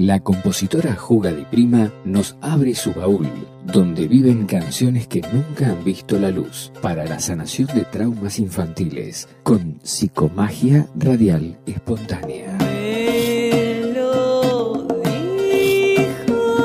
La 0.00 0.20
compositora 0.20 0.96
Juga 0.96 1.30
Di 1.30 1.44
Prima 1.44 1.92
nos 2.06 2.34
abre 2.40 2.74
su 2.74 2.94
baúl, 2.94 3.28
donde 3.66 4.08
viven 4.08 4.46
canciones 4.46 5.06
que 5.06 5.20
nunca 5.30 5.66
han 5.66 5.84
visto 5.84 6.18
la 6.18 6.30
luz, 6.30 6.72
para 6.80 7.04
la 7.04 7.20
sanación 7.20 7.68
de 7.74 7.84
traumas 7.84 8.38
infantiles, 8.38 9.28
con 9.42 9.78
psicomagia 9.82 10.86
radial 10.96 11.58
espontánea. 11.66 12.56
Me 12.60 13.92
lo 13.94 14.88
dijo 15.44 16.56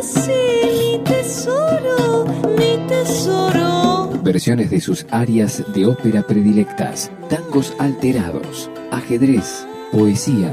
así, 0.00 0.32
mi 0.74 1.04
tesoro, 1.04 2.24
mi 2.58 2.88
tesoro. 2.88 4.10
Versiones 4.24 4.70
de 4.70 4.80
sus 4.80 5.06
áreas 5.12 5.62
de 5.72 5.86
ópera 5.86 6.26
predilectas, 6.26 7.12
tangos 7.30 7.72
alterados, 7.78 8.68
ajedrez, 8.90 9.64
poesía 9.92 10.52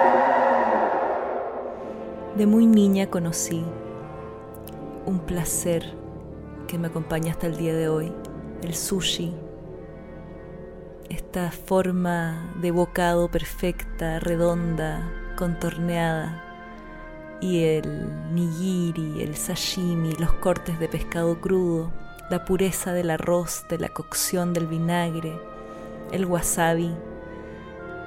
De 2.41 2.47
muy 2.47 2.65
niña 2.65 3.05
conocí 3.05 3.63
un 5.05 5.19
placer 5.19 5.93
que 6.67 6.79
me 6.79 6.87
acompaña 6.87 7.33
hasta 7.33 7.45
el 7.45 7.55
día 7.55 7.75
de 7.75 7.87
hoy, 7.87 8.11
el 8.63 8.73
sushi. 8.73 9.31
Esta 11.07 11.51
forma 11.51 12.51
de 12.59 12.71
bocado 12.71 13.29
perfecta, 13.29 14.19
redonda, 14.19 15.07
contorneada. 15.37 16.43
Y 17.41 17.63
el 17.63 18.33
nigiri, 18.33 19.21
el 19.21 19.35
sashimi, 19.35 20.13
los 20.13 20.33
cortes 20.33 20.79
de 20.79 20.87
pescado 20.87 21.39
crudo, 21.39 21.91
la 22.31 22.43
pureza 22.43 22.91
del 22.91 23.11
arroz, 23.11 23.67
de 23.69 23.77
la 23.77 23.89
cocción 23.89 24.51
del 24.51 24.65
vinagre, 24.65 25.39
el 26.11 26.25
wasabi. 26.25 26.91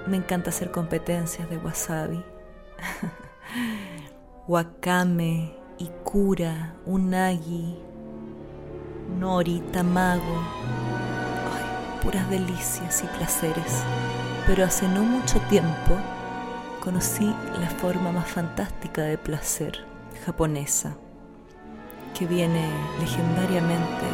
Me 0.08 0.16
encanta 0.16 0.50
hacer 0.50 0.72
competencias 0.72 1.48
de 1.48 1.56
wasabi. 1.56 2.24
wakame, 4.48 5.54
ikura, 5.78 6.74
unagi, 6.86 7.74
nori, 9.18 9.62
tamago. 9.72 10.38
Ay, 11.54 12.02
puras 12.02 12.28
delicias 12.28 13.02
y 13.02 13.06
placeres. 13.16 13.82
Pero 14.46 14.64
hace 14.64 14.86
no 14.88 15.02
mucho 15.02 15.40
tiempo 15.48 15.96
conocí 16.82 17.34
la 17.58 17.70
forma 17.70 18.12
más 18.12 18.28
fantástica 18.28 19.02
de 19.02 19.16
placer 19.16 19.78
japonesa, 20.26 20.94
que 22.16 22.26
viene 22.26 22.68
legendariamente 23.00 24.04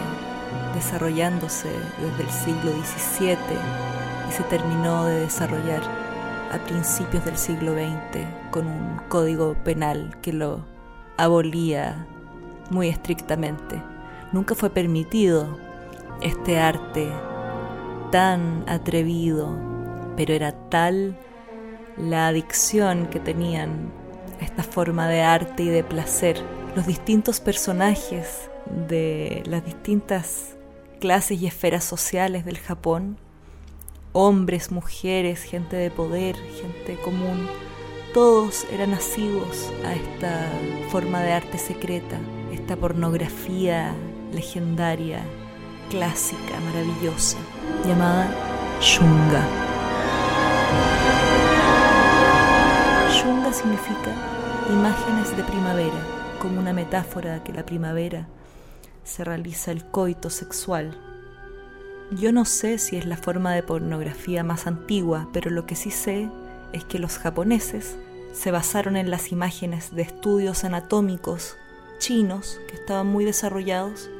desarrollándose 0.74 1.68
desde 2.00 2.22
el 2.22 2.30
siglo 2.30 2.70
XVII 2.84 3.36
y 4.28 4.32
se 4.32 4.42
terminó 4.44 5.04
de 5.06 5.20
desarrollar 5.20 6.09
a 6.50 6.58
principios 6.64 7.24
del 7.24 7.36
siglo 7.36 7.74
XX 7.74 8.26
con 8.50 8.66
un 8.66 9.00
código 9.08 9.54
penal 9.64 10.16
que 10.20 10.32
lo 10.32 10.64
abolía 11.16 12.06
muy 12.70 12.88
estrictamente. 12.88 13.82
Nunca 14.32 14.54
fue 14.54 14.70
permitido 14.70 15.58
este 16.20 16.58
arte 16.58 17.08
tan 18.10 18.64
atrevido, 18.68 19.56
pero 20.16 20.34
era 20.34 20.52
tal 20.68 21.16
la 21.96 22.28
adicción 22.28 23.06
que 23.06 23.20
tenían 23.20 23.92
a 24.40 24.44
esta 24.44 24.62
forma 24.62 25.08
de 25.08 25.22
arte 25.22 25.64
y 25.64 25.68
de 25.68 25.84
placer. 25.84 26.42
Los 26.74 26.86
distintos 26.86 27.40
personajes 27.40 28.50
de 28.88 29.42
las 29.46 29.64
distintas 29.64 30.56
clases 31.00 31.40
y 31.40 31.46
esferas 31.46 31.84
sociales 31.84 32.44
del 32.44 32.58
Japón 32.58 33.18
hombres, 34.12 34.70
mujeres, 34.70 35.42
gente 35.42 35.76
de 35.76 35.90
poder, 35.90 36.36
gente 36.36 37.00
común, 37.02 37.48
todos 38.12 38.66
eran 38.72 38.90
nacidos 38.90 39.70
a 39.84 39.94
esta 39.94 40.50
forma 40.90 41.20
de 41.22 41.32
arte 41.32 41.58
secreta, 41.58 42.18
esta 42.52 42.76
pornografía 42.76 43.94
legendaria, 44.32 45.22
clásica, 45.90 46.58
maravillosa, 46.64 47.38
llamada 47.84 48.28
Shunga. 48.80 49.46
Shunga 53.12 53.52
significa 53.52 54.12
imágenes 54.70 55.36
de 55.36 55.44
primavera, 55.44 56.06
como 56.40 56.58
una 56.58 56.72
metáfora 56.72 57.44
que 57.44 57.52
la 57.52 57.64
primavera 57.64 58.26
se 59.04 59.24
realiza 59.24 59.70
el 59.70 59.84
coito 59.84 60.30
sexual 60.30 61.09
yo 62.10 62.32
no 62.32 62.44
sé 62.44 62.78
si 62.78 62.96
es 62.96 63.06
la 63.06 63.16
forma 63.16 63.54
de 63.54 63.62
pornografía 63.62 64.42
más 64.42 64.66
antigua, 64.66 65.28
pero 65.32 65.50
lo 65.50 65.66
que 65.66 65.76
sí 65.76 65.90
sé 65.90 66.28
es 66.72 66.84
que 66.84 66.98
los 66.98 67.18
japoneses 67.18 67.96
se 68.32 68.50
basaron 68.50 68.96
en 68.96 69.10
las 69.10 69.32
imágenes 69.32 69.94
de 69.94 70.02
estudios 70.02 70.64
anatómicos 70.64 71.56
chinos 71.98 72.60
que 72.68 72.74
estaban 72.74 73.06
muy 73.06 73.24
desarrollados, 73.24 74.10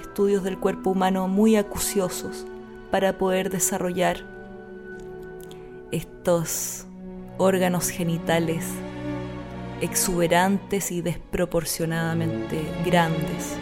estudios 0.00 0.42
del 0.42 0.58
cuerpo 0.58 0.90
humano 0.90 1.28
muy 1.28 1.56
acuciosos 1.56 2.46
para 2.90 3.18
poder 3.18 3.50
desarrollar 3.50 4.24
estos 5.92 6.86
órganos 7.38 7.90
genitales 7.90 8.66
exuberantes 9.80 10.90
y 10.90 11.02
desproporcionadamente 11.02 12.62
grandes. 12.84 13.56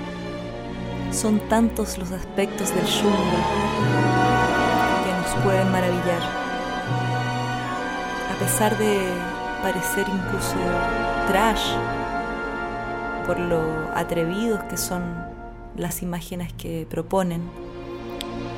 Son 1.15 1.39
tantos 1.49 1.97
los 1.97 2.11
aspectos 2.11 2.75
del 2.75 2.85
shunga 2.87 3.41
que 5.05 5.13
nos 5.13 5.45
pueden 5.45 5.71
maravillar. 5.71 6.21
A 8.35 8.39
pesar 8.41 8.77
de 8.77 8.99
parecer 9.63 10.07
incluso 10.09 10.57
trash 11.29 11.71
por 13.27 13.39
lo 13.39 13.63
atrevidos 13.95 14.65
que 14.65 14.77
son 14.77 15.03
las 15.77 16.03
imágenes 16.03 16.53
que 16.53 16.85
proponen 16.91 17.43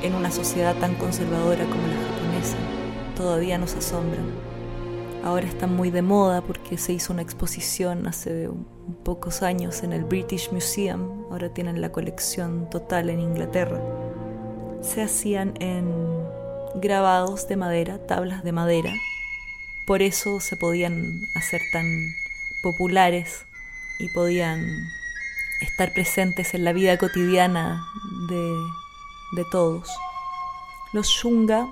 en 0.01 0.15
una 0.15 0.31
sociedad 0.31 0.75
tan 0.77 0.95
conservadora 0.95 1.63
como 1.65 1.87
la 1.87 1.95
japonesa, 1.95 2.57
todavía 3.15 3.59
nos 3.59 3.75
asombran. 3.75 4.46
Ahora 5.23 5.47
están 5.47 5.75
muy 5.75 5.91
de 5.91 6.01
moda 6.01 6.41
porque 6.41 6.77
se 6.77 6.93
hizo 6.93 7.11
una 7.11 7.21
exposición 7.21 8.07
hace 8.07 8.49
pocos 9.03 9.41
años 9.41 9.83
en 9.83 9.93
el 9.93 10.03
British 10.03 10.51
Museum, 10.51 11.25
ahora 11.31 11.53
tienen 11.53 11.81
la 11.81 11.91
colección 11.91 12.69
total 12.69 13.09
en 13.09 13.19
Inglaterra. 13.19 13.81
Se 14.81 15.01
hacían 15.01 15.53
en 15.59 15.87
grabados 16.75 17.47
de 17.47 17.57
madera, 17.57 18.05
tablas 18.05 18.43
de 18.43 18.51
madera, 18.51 18.93
por 19.85 20.01
eso 20.01 20.39
se 20.39 20.55
podían 20.55 21.21
hacer 21.35 21.61
tan 21.71 21.85
populares 22.61 23.45
y 23.99 24.09
podían 24.09 24.65
estar 25.61 25.93
presentes 25.93 26.53
en 26.53 26.63
la 26.63 26.73
vida 26.73 26.97
cotidiana 26.97 27.85
de, 28.29 28.53
de 29.33 29.45
todos. 29.51 29.89
Los 30.93 31.07
shunga 31.07 31.67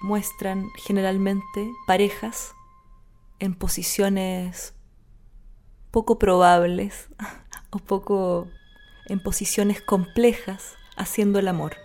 muestran 0.00 0.70
generalmente 0.74 1.72
parejas 1.86 2.54
en 3.40 3.54
posiciones 3.54 4.74
poco 5.90 6.18
probables 6.18 7.08
o 7.70 7.78
poco 7.78 8.48
en 9.06 9.20
posiciones 9.20 9.82
complejas 9.82 10.74
haciendo 10.96 11.38
el 11.38 11.48
amor. 11.48 11.76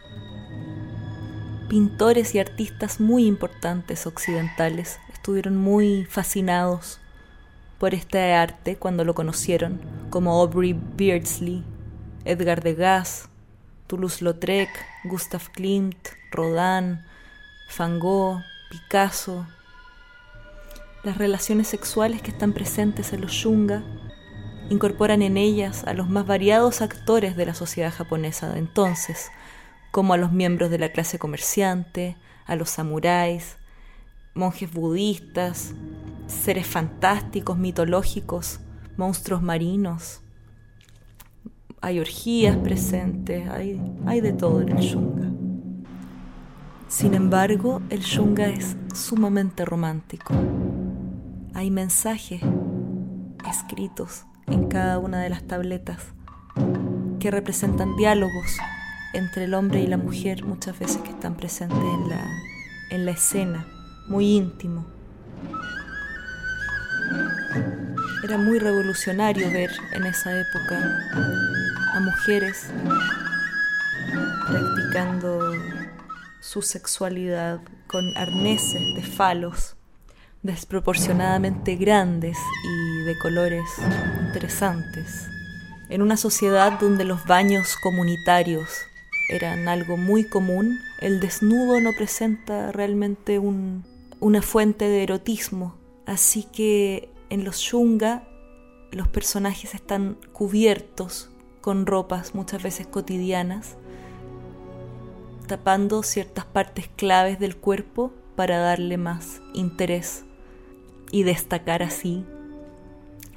Pintores 1.70 2.36
y 2.36 2.40
artistas 2.40 3.00
muy 3.00 3.26
importantes 3.26 4.06
occidentales 4.06 5.00
estuvieron 5.12 5.58
muy 5.58 6.06
fascinados 6.06 7.00
por 7.80 7.96
este 7.96 8.34
arte 8.34 8.78
cuando 8.78 9.04
lo 9.04 9.16
conocieron, 9.16 9.82
como 10.12 10.40
Aubrey 10.40 10.80
Beardsley, 10.96 11.64
Edgar 12.24 12.62
Degas, 12.62 13.30
Toulouse-Lautrec, 13.88 14.70
Gustav 15.06 15.42
Klimt, 15.52 16.08
Rodin, 16.32 17.00
Van 17.78 18.00
Gogh, 18.00 18.42
Picasso, 18.70 19.48
Las 21.06 21.20
relaciones 21.20 21.68
sexuales 21.68 22.24
que 22.24 22.32
están 22.32 22.52
presentes 22.52 23.14
en 23.14 23.22
los 23.22 23.32
shunga 23.32 23.84
incorporan 24.72 25.22
en 25.22 25.38
ellas 25.38 25.84
a 25.84 25.94
los 25.94 26.10
más 26.10 26.26
variados 26.26 26.82
actores 26.82 27.38
de 27.38 27.46
la 27.46 27.54
sociedad 27.54 27.94
japonesa 27.94 28.52
de 28.52 28.58
entonces, 28.58 29.30
como 29.92 30.16
a 30.16 30.18
los 30.18 30.32
miembros 30.32 30.72
de 30.72 30.80
la 30.80 30.90
clase 30.90 31.20
comerciante, 31.20 32.18
a 32.48 32.56
los 32.56 32.72
samuráis, 32.72 33.58
monjes 34.34 34.74
budistas, 34.74 35.76
seres 36.26 36.66
fantásticos, 36.66 37.56
mitológicos, 37.56 38.62
monstruos 38.98 39.44
marinos. 39.44 40.22
Hay 41.82 42.00
orgías 42.00 42.58
presentes, 42.58 43.48
hay, 43.48 44.22
de 44.22 44.34
todo 44.34 44.60
en 44.62 44.70
el 44.70 44.80
shunga. 44.84 45.32
Sin 46.88 47.14
embargo, 47.14 47.84
el 47.92 48.00
shunga 48.00 48.48
es 48.48 48.76
sumamente 48.96 49.66
romántico. 49.66 50.34
Hay 51.56 51.72
mensajes 51.72 52.42
escritos 53.50 54.26
en 54.46 54.68
cada 54.68 55.00
una 55.00 55.22
de 55.22 55.30
las 55.30 55.48
tabletas 55.48 56.00
que 57.22 57.32
representan 57.32 57.96
diálogos 57.96 58.58
entre 59.14 59.46
el 59.46 59.54
hombre 59.54 59.80
y 59.80 59.88
la 59.88 59.96
mujer 59.96 60.44
muchas 60.44 60.78
veces 60.78 60.98
que 60.98 61.12
están 61.12 61.38
presentes 61.38 61.78
en 61.80 62.10
la, 62.10 62.26
en 62.90 63.06
la 63.06 63.12
escena, 63.12 63.66
muy 64.10 64.36
íntimo. 64.36 64.86
Era 68.26 68.38
muy 68.38 68.60
revolucionario 68.60 69.50
ver 69.50 69.72
en 69.94 70.06
esa 70.08 70.38
época 70.38 71.00
a 71.94 72.00
mujeres 72.02 72.66
practicando 74.46 75.54
su 76.42 76.62
sexualidad 76.62 77.62
con 77.88 78.06
arneses 78.18 78.94
de 78.94 79.04
falos 79.04 79.78
desproporcionadamente 80.46 81.76
grandes 81.76 82.38
y 82.64 83.04
de 83.04 83.18
colores 83.18 83.64
interesantes. 84.28 85.28
En 85.90 86.04
una 86.04 86.18
sociedad 86.18 86.80
donde 86.80 87.04
los 87.04 87.26
baños 87.26 87.76
comunitarios 87.82 88.70
eran 89.30 89.68
algo 89.68 89.98
muy 89.98 90.30
común, 90.30 90.78
el 91.02 91.20
desnudo 91.20 91.82
no 91.82 91.94
presenta 91.94 92.72
realmente 92.72 93.40
un, 93.40 93.86
una 94.20 94.44
fuente 94.44 94.88
de 94.88 95.02
erotismo. 95.02 95.76
Así 96.06 96.44
que 96.44 97.10
en 97.32 97.44
los 97.44 97.58
shunga 97.58 98.28
los 98.92 99.08
personajes 99.08 99.74
están 99.74 100.16
cubiertos 100.32 101.32
con 101.62 101.88
ropas 101.88 102.36
muchas 102.36 102.62
veces 102.62 102.86
cotidianas, 102.86 103.78
tapando 105.48 106.04
ciertas 106.04 106.46
partes 106.46 106.88
claves 106.96 107.40
del 107.40 107.58
cuerpo 107.58 108.14
para 108.36 108.60
darle 108.60 108.98
más 108.98 109.42
interés 109.54 110.24
y 111.16 111.24
destacar 111.24 111.82
así 111.82 112.26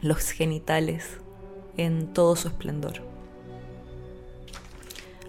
los 0.03 0.31
genitales 0.31 1.19
en 1.77 2.13
todo 2.13 2.35
su 2.35 2.49
esplendor. 2.49 3.05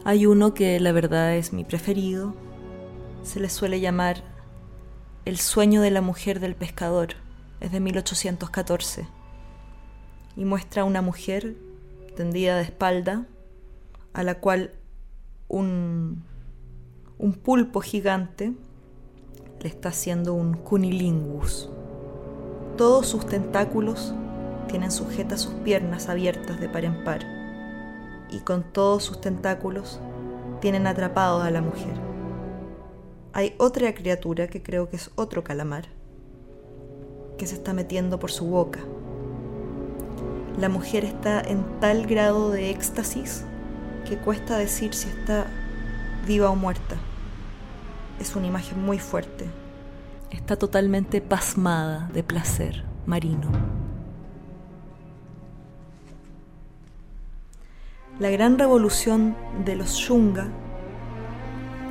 Hay 0.03 0.25
uno 0.25 0.55
que 0.55 0.79
la 0.79 0.91
verdad 0.91 1.35
es 1.35 1.53
mi 1.53 1.63
preferido, 1.63 2.33
se 3.21 3.39
le 3.39 3.49
suele 3.49 3.79
llamar 3.79 4.23
El 5.25 5.37
sueño 5.37 5.81
de 5.81 5.91
la 5.91 6.01
mujer 6.01 6.39
del 6.39 6.55
pescador, 6.55 7.09
es 7.59 7.71
de 7.71 7.79
1814 7.81 9.07
y 10.35 10.43
muestra 10.43 10.81
a 10.81 10.85
una 10.85 11.03
mujer 11.03 11.55
tendida 12.15 12.57
de 12.57 12.63
espalda 12.63 13.27
a 14.11 14.23
la 14.23 14.39
cual 14.39 14.73
un, 15.49 16.23
un 17.19 17.33
pulpo 17.33 17.81
gigante 17.81 18.53
le 19.61 19.69
está 19.69 19.89
haciendo 19.89 20.33
un 20.33 20.55
cunilingus. 20.55 21.69
Todos 22.79 23.07
sus 23.07 23.25
tentáculos 23.25 24.13
tienen 24.69 24.89
sujetas 24.89 25.41
sus 25.41 25.53
piernas 25.55 26.07
abiertas 26.07 26.61
de 26.61 26.69
par 26.69 26.85
en 26.85 27.03
par 27.03 27.19
y 28.29 28.39
con 28.39 28.63
todos 28.63 29.03
sus 29.03 29.19
tentáculos 29.19 29.99
tienen 30.61 30.87
atrapados 30.87 31.43
a 31.43 31.51
la 31.51 31.61
mujer. 31.61 31.93
Hay 33.33 33.53
otra 33.57 33.93
criatura 33.93 34.47
que 34.47 34.63
creo 34.63 34.89
que 34.89 34.95
es 34.95 35.11
otro 35.15 35.43
calamar 35.43 35.89
que 37.37 37.47
se 37.47 37.55
está 37.55 37.73
metiendo 37.73 38.17
por 38.17 38.31
su 38.31 38.45
boca. 38.45 38.79
La 40.57 40.69
mujer 40.69 41.03
está 41.03 41.41
en 41.41 41.65
tal 41.81 42.07
grado 42.07 42.49
de 42.49 42.69
éxtasis 42.69 43.43
que 44.07 44.15
cuesta 44.15 44.57
decir 44.57 44.93
si 44.93 45.09
está 45.09 45.47
viva 46.25 46.49
o 46.49 46.55
muerta. 46.55 46.95
Es 48.21 48.37
una 48.37 48.47
imagen 48.47 48.81
muy 48.81 48.99
fuerte 48.99 49.58
está 50.31 50.55
totalmente 50.55 51.21
pasmada 51.21 52.09
de 52.13 52.23
placer 52.23 52.83
marino. 53.05 53.49
La 58.19 58.29
gran 58.29 58.59
revolución 58.59 59.35
de 59.63 59.75
los 59.75 59.95
yunga 59.97 60.49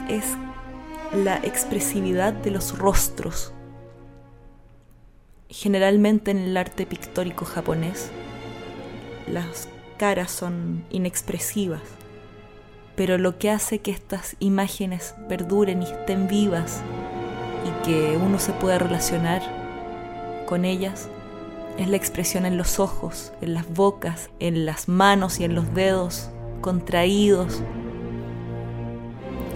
es 0.09 0.25
la 1.13 1.37
expresividad 1.39 2.33
de 2.33 2.51
los 2.51 2.79
rostros. 2.79 3.53
Generalmente 5.49 6.31
en 6.31 6.39
el 6.39 6.57
arte 6.57 6.85
pictórico 6.85 7.47
japonés, 7.47 8.11
las 9.27 9.69
caras 9.97 10.31
son 10.31 10.85
inexpresivas, 10.91 11.81
pero 12.95 13.17
lo 13.17 13.39
que 13.39 13.51
hace 13.51 13.79
que 13.79 13.91
estas 13.91 14.37
imágenes 14.39 15.15
perduren 15.29 15.83
y 15.83 15.87
estén 15.87 16.29
vivas 16.29 16.83
que 17.89 18.19
uno 18.19 18.39
se 18.39 18.53
pueda 18.53 18.79
relacionar 18.79 19.41
con 20.47 20.67
ellas 20.67 21.09
es 21.79 21.89
la 21.89 21.97
expresión 21.97 22.45
en 22.45 22.59
los 22.59 22.81
ojos, 22.81 23.33
en 23.41 23.55
las 23.55 23.67
bocas, 23.67 24.29
en 24.41 24.67
las 24.67 24.89
manos 24.89 25.41
y 25.41 25.45
en 25.45 25.55
los 25.55 25.73
dedos 25.73 26.29
contraídos. 26.61 27.63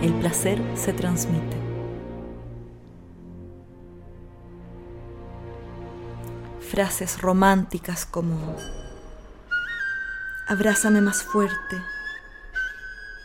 El 0.00 0.14
placer 0.14 0.58
se 0.76 0.94
transmite. 0.94 1.58
Frases 6.70 7.20
románticas 7.20 8.06
como 8.06 8.56
Abrázame 10.48 11.02
más 11.02 11.22
fuerte, 11.22 11.76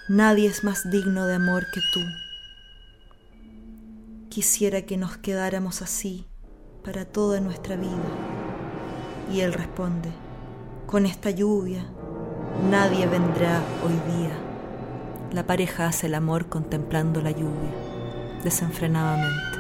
nadie 0.10 0.50
es 0.50 0.66
más 0.66 0.92
digno 0.92 1.26
de 1.28 1.36
amor 1.36 1.66
que 1.74 1.80
tú 1.94 2.02
quisiera 4.38 4.84
que 4.84 4.98
nos 4.98 5.18
quedáramos 5.18 5.82
así 5.82 6.28
para 6.84 7.06
toda 7.06 7.42
nuestra 7.42 7.76
vida. 7.76 8.08
Y 9.34 9.40
él 9.40 9.52
responde, 9.52 10.12
con 10.86 11.08
esta 11.08 11.32
lluvia 11.32 11.84
nadie 12.70 13.08
vendrá 13.08 13.64
hoy 13.84 14.16
día. 14.16 14.38
La 15.32 15.48
pareja 15.48 15.88
hace 15.88 16.06
el 16.06 16.14
amor 16.14 16.50
contemplando 16.50 17.20
la 17.20 17.32
lluvia, 17.32 17.72
desenfrenadamente. 18.44 19.58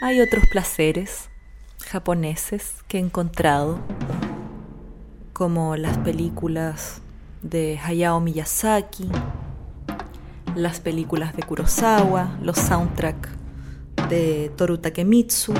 Hay 0.00 0.22
otros 0.22 0.46
placeres 0.46 1.28
japoneses 1.84 2.76
que 2.88 2.96
he 2.96 3.00
encontrado 3.02 3.78
como 5.36 5.76
las 5.76 5.98
películas 5.98 7.02
de 7.42 7.78
Hayao 7.84 8.20
Miyazaki, 8.20 9.06
las 10.54 10.80
películas 10.80 11.36
de 11.36 11.42
Kurosawa, 11.42 12.38
los 12.40 12.56
soundtracks 12.56 13.28
de 14.08 14.50
Toru 14.56 14.78
Takemitsu, 14.78 15.52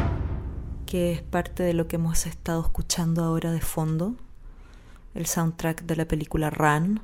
que 0.87 1.13
es 1.13 1.21
parte 1.21 1.63
de 1.63 1.75
lo 1.75 1.89
que 1.89 1.97
hemos 1.97 2.25
estado 2.25 2.63
escuchando 2.63 3.23
ahora 3.23 3.53
de 3.53 3.61
fondo, 3.61 4.15
el 5.13 5.27
soundtrack 5.27 5.83
de 5.83 5.97
la 5.97 6.09
película 6.09 6.49
Run 6.49 7.03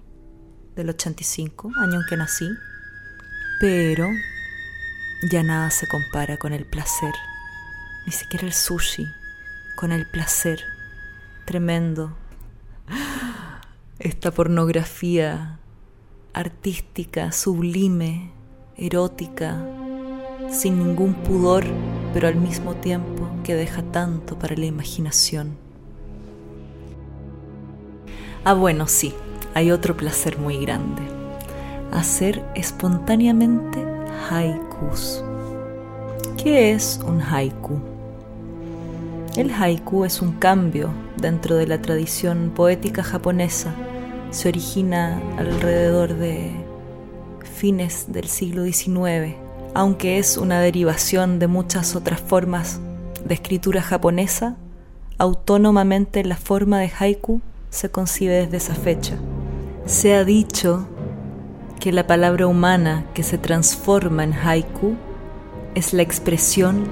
del 0.75 0.89
85, 0.89 1.73
año 1.77 2.01
en 2.01 2.07
que 2.09 2.17
nací, 2.17 2.49
pero 3.61 4.09
ya 5.31 5.43
nada 5.43 5.71
se 5.71 5.87
compara 5.89 6.39
con 6.39 6.55
el 6.55 6.65
placer, 6.65 7.13
ni 8.07 8.13
siquiera 8.13 8.47
el 8.47 8.55
sushi, 8.55 9.07
con 9.77 9.93
el 9.93 10.07
placer 10.11 10.65
tremendo 11.45 12.17
esta 14.03 14.33
pornografía 14.33 15.61
artística, 16.33 17.31
sublime, 17.31 18.33
erótica, 18.77 19.65
sin 20.51 20.79
ningún 20.79 21.15
pudor, 21.15 21.65
pero 22.13 22.27
al 22.27 22.35
mismo 22.35 22.75
tiempo 22.75 23.29
que 23.45 23.55
deja 23.55 23.83
tanto 23.83 24.37
para 24.37 24.57
la 24.57 24.67
imaginación. 24.67 25.57
Ah, 28.45 28.55
bueno, 28.55 28.89
sí, 28.89 29.15
hay 29.55 29.71
otro 29.71 29.97
placer 29.97 30.37
muy 30.37 30.59
grande. 30.59 31.03
Hacer 31.93 32.45
espontáneamente 32.57 33.87
haikus. 34.29 35.23
¿Qué 36.43 36.73
es 36.73 36.99
un 37.07 37.23
haiku? 37.23 37.79
El 39.37 39.53
haiku 39.53 40.05
es 40.05 40.21
un 40.21 40.33
cambio 40.33 40.91
dentro 41.19 41.55
de 41.55 41.69
la 41.69 41.81
tradición 41.81 42.51
poética 42.53 43.05
japonesa 43.05 43.73
se 44.33 44.49
origina 44.49 45.21
alrededor 45.37 46.15
de 46.15 46.51
fines 47.45 48.07
del 48.09 48.29
siglo 48.29 48.65
XIX, 48.65 49.37
aunque 49.75 50.19
es 50.19 50.39
una 50.39 50.61
derivación 50.61 51.39
de 51.39 51.47
muchas 51.47 51.95
otras 51.95 52.21
formas 52.21 52.81
de 53.25 53.35
escritura 53.35 53.83
japonesa, 53.83 54.57
autónomamente 55.19 56.25
la 56.25 56.37
forma 56.37 56.81
de 56.81 56.91
haiku 56.99 57.43
se 57.69 57.91
concibe 57.91 58.33
desde 58.33 58.57
esa 58.57 58.75
fecha. 58.75 59.17
Se 59.85 60.15
ha 60.15 60.25
dicho 60.25 60.89
que 61.79 61.93
la 61.93 62.07
palabra 62.07 62.47
humana 62.47 63.05
que 63.13 63.23
se 63.23 63.37
transforma 63.37 64.25
en 64.25 64.33
haiku 64.33 64.95
es 65.75 65.93
la 65.93 66.03
expresión 66.03 66.85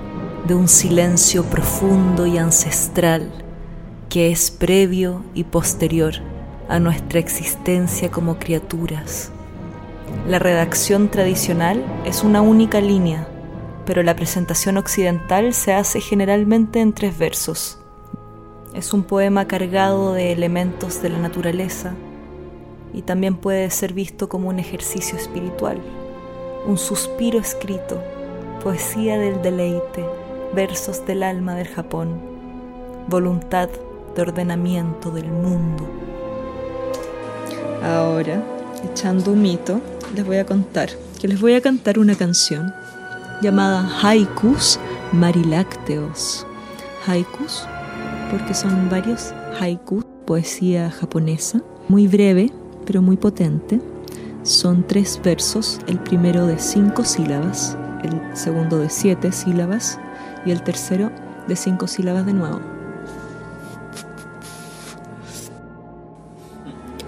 de 0.47 0.55
un 0.55 0.69
silencio 0.69 1.45
profundo 1.45 2.27
y 2.27 2.37
ancestral 2.37 3.31
que 4.11 4.31
es 4.31 4.51
previo 4.51 5.23
y 5.35 5.45
posterior 5.45 6.30
a 6.71 6.79
nuestra 6.79 7.19
existencia 7.19 8.12
como 8.12 8.39
criaturas. 8.39 9.33
La 10.29 10.39
redacción 10.39 11.09
tradicional 11.09 11.85
es 12.05 12.23
una 12.23 12.43
única 12.43 12.81
línea, 12.81 13.27
pero 13.85 14.05
la 14.05 14.15
presentación 14.15 14.77
occidental 14.77 15.53
se 15.53 15.75
hace 15.75 16.00
generalmente 16.00 16.81
en 16.81 16.93
tres 16.93 17.19
versos. 17.19 17.81
Es 18.73 18.93
un 18.95 19.03
poema 19.03 19.49
cargado 19.49 20.12
de 20.12 20.31
elementos 20.31 21.03
de 21.03 21.09
la 21.09 21.19
naturaleza 21.19 21.95
y 22.95 23.03
también 23.03 23.35
puede 23.37 23.69
ser 23.71 23.93
visto 23.93 24.29
como 24.29 24.49
un 24.49 24.61
ejercicio 24.61 25.19
espiritual, 25.19 25.81
un 26.69 26.79
suspiro 26.79 27.41
escrito, 27.41 28.00
poesía 28.62 29.19
del 29.19 29.43
deleite, 29.43 30.05
versos 30.55 31.05
del 31.05 31.25
alma 31.25 31.57
del 31.57 31.67
Japón, 31.67 32.21
voluntad 33.09 33.69
de 34.15 34.23
ordenamiento 34.23 35.11
del 35.11 35.33
mundo. 35.33 36.10
Ahora, 37.83 38.43
echando 38.85 39.33
un 39.33 39.43
mito, 39.43 39.81
les 40.15 40.25
voy 40.25 40.37
a 40.37 40.47
contar 40.47 40.91
que 41.21 41.29
les 41.29 41.41
voy 41.41 41.55
a 41.55 41.61
cantar 41.61 41.99
una 41.99 42.15
canción 42.15 42.73
llamada 43.43 43.89
Haikus 44.03 44.79
Marilácteos. 45.13 46.47
Haikus, 47.07 47.67
porque 48.31 48.55
son 48.55 48.89
varios 48.89 49.33
haikus, 49.59 50.05
poesía 50.27 50.91
japonesa, 50.91 51.61
muy 51.89 52.07
breve, 52.07 52.51
pero 52.87 53.03
muy 53.03 53.17
potente. 53.17 53.81
Son 54.43 54.87
tres 54.87 55.21
versos, 55.23 55.81
el 55.87 55.99
primero 55.99 56.47
de 56.47 56.59
cinco 56.59 57.05
sílabas, 57.05 57.77
el 58.03 58.37
segundo 58.37 58.79
de 58.79 58.89
siete 58.89 59.33
sílabas 59.33 59.99
y 60.47 60.51
el 60.51 60.63
tercero 60.63 61.11
de 61.49 61.57
cinco 61.57 61.87
sílabas 61.87 62.25
de 62.25 62.33
nuevo. 62.33 62.80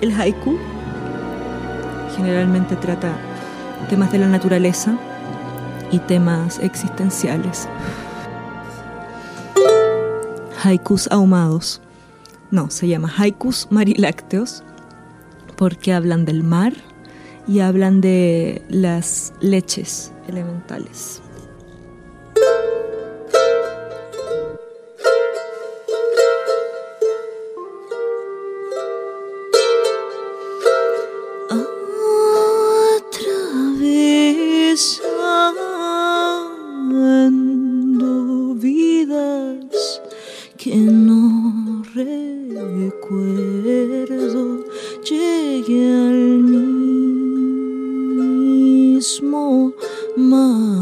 El 0.03 0.13
haiku 0.21 0.59
generalmente 2.17 2.75
trata 2.75 3.17
temas 3.89 4.11
de 4.11 4.19
la 4.19 4.27
naturaleza 4.27 4.99
y 5.93 6.01
temas 6.01 6.59
existenciales. 6.59 7.69
Haikus 10.61 11.07
ahumados. 11.13 11.81
No, 12.51 12.69
se 12.69 12.89
llama 12.89 13.13
haikus 13.17 13.69
marilácteos 13.71 14.65
porque 15.57 15.93
hablan 15.93 16.25
del 16.25 16.43
mar 16.43 16.73
y 17.47 17.61
hablan 17.61 18.01
de 18.01 18.61
las 18.69 19.33
leches 19.41 20.13
elementales. 20.27 21.23
Mismo 50.17 50.82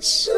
so 0.00 0.37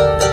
Te 0.00 0.29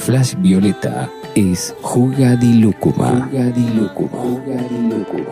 Flash 0.00 0.34
Violeta 0.38 1.10
es 1.34 1.74
Jugadilúcuma. 1.82 3.28
Jugadilúcuma. 3.30 4.18
Jugadilúcuma. 4.18 5.24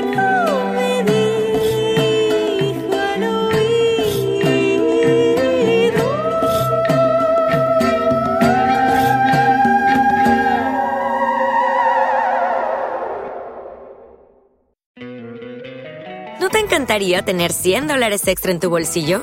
No 0.00 0.72
me 0.72 1.04
dijo 1.04 2.92
al 2.98 3.22
oído. 3.22 3.70
¿No 16.40 16.48
te 16.48 16.58
encantaría 16.58 17.22
tener 17.22 17.52
100 17.52 17.86
dólares 17.86 18.26
extra 18.26 18.50
en 18.50 18.58
tu 18.58 18.70
bolsillo? 18.70 19.22